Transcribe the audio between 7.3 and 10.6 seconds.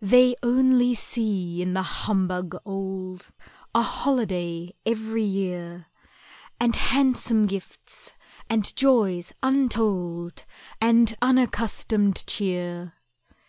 gifts, and joys untold,